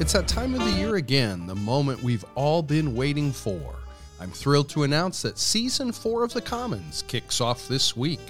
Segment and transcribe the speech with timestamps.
[0.00, 3.76] It's that time of the year again, the moment we've all been waiting for.
[4.18, 8.20] I'm thrilled to announce that season four of The Commons kicks off this week.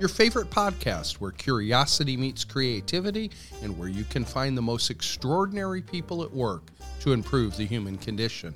[0.00, 3.30] Your favorite podcast where curiosity meets creativity
[3.62, 6.64] and where you can find the most extraordinary people at work
[6.98, 8.52] to improve the human condition.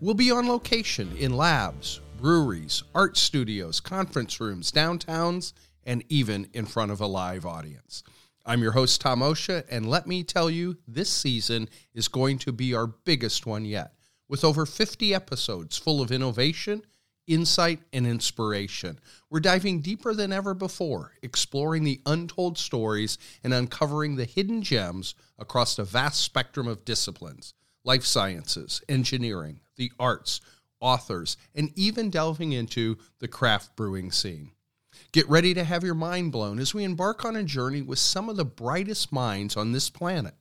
[0.00, 5.52] We'll be on location in labs, breweries, art studios, conference rooms, downtowns,
[5.84, 8.02] and even in front of a live audience.
[8.46, 12.52] I'm your host, Tom Osha, and let me tell you, this season is going to
[12.52, 13.94] be our biggest one yet,
[14.28, 16.82] with over 50 episodes full of innovation,
[17.26, 18.98] insight, and inspiration.
[19.30, 25.14] We're diving deeper than ever before, exploring the untold stories and uncovering the hidden gems
[25.38, 30.42] across a vast spectrum of disciplines life sciences, engineering, the arts,
[30.80, 34.50] authors, and even delving into the craft brewing scene.
[35.12, 38.28] Get ready to have your mind blown as we embark on a journey with some
[38.28, 40.34] of the brightest minds on this planet.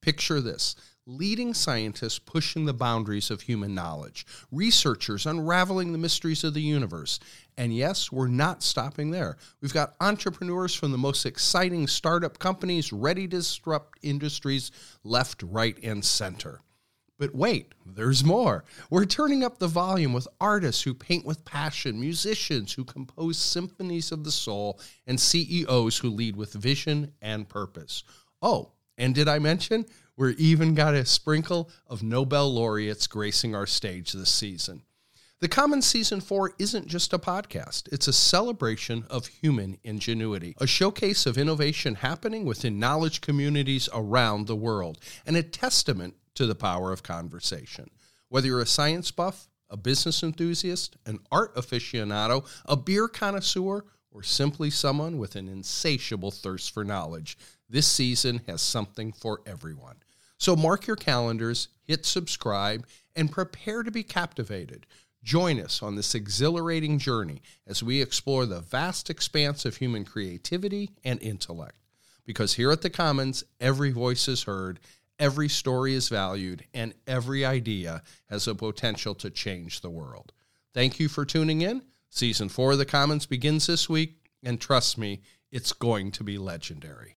[0.00, 6.54] Picture this leading scientists pushing the boundaries of human knowledge, researchers unraveling the mysteries of
[6.54, 7.20] the universe.
[7.58, 9.36] And yes, we're not stopping there.
[9.60, 14.70] We've got entrepreneurs from the most exciting startup companies ready to disrupt industries
[15.02, 16.60] left, right, and center.
[17.16, 18.64] But wait, there's more.
[18.90, 24.10] We're turning up the volume with artists who paint with passion, musicians who compose symphonies
[24.10, 28.02] of the soul, and CEOs who lead with vision and purpose.
[28.42, 33.66] Oh, and did I mention we're even got a sprinkle of Nobel laureates gracing our
[33.66, 34.82] stage this season?
[35.40, 40.66] The Commons Season 4 isn't just a podcast, it's a celebration of human ingenuity, a
[40.66, 46.54] showcase of innovation happening within knowledge communities around the world, and a testament to the
[46.54, 47.90] power of conversation.
[48.28, 54.22] Whether you're a science buff, a business enthusiast, an art aficionado, a beer connoisseur, or
[54.22, 57.36] simply someone with an insatiable thirst for knowledge,
[57.68, 59.96] this season has something for everyone.
[60.38, 64.86] So mark your calendars, hit subscribe, and prepare to be captivated.
[65.22, 70.90] Join us on this exhilarating journey as we explore the vast expanse of human creativity
[71.02, 71.76] and intellect.
[72.26, 74.80] Because here at the Commons, every voice is heard
[75.18, 80.32] Every story is valued, and every idea has a potential to change the world.
[80.72, 81.82] Thank you for tuning in.
[82.10, 86.36] Season four of The Commons begins this week, and trust me, it's going to be
[86.36, 87.16] legendary.